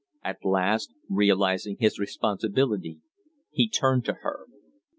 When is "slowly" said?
4.47-4.59